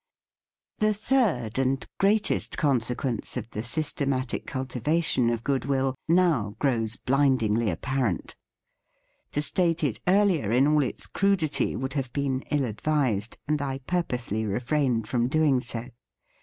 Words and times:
The 0.79 0.95
third 0.95 1.59
and 1.59 1.85
greatest 1.99 2.57
consequence 2.57 3.37
of 3.37 3.51
the 3.51 3.61
systematic 3.61 4.47
cultivation 4.47 5.29
of 5.29 5.43
good 5.43 5.61
THE 5.61 5.67
FEAST 5.67 5.67
OF 5.67 5.67
ST 5.67 5.67
FRIEND 5.67 6.19
will 6.19 6.25
now 6.27 6.55
grows 6.57 6.95
blindingly 6.95 7.69
apparent. 7.69 8.35
To 9.33 9.43
state 9.43 9.83
it 9.83 9.99
earlier 10.07 10.51
in 10.51 10.65
all 10.65 10.81
its 10.81 11.05
crudity 11.05 11.75
would 11.75 11.93
have 11.93 12.11
been 12.13 12.41
ill 12.49 12.65
advised; 12.65 13.37
and 13.47 13.61
I 13.61 13.77
pur 13.77 14.01
posely 14.01 14.51
refrained 14.51 15.07
from 15.07 15.27
doing 15.27 15.61
so. 15.61 15.87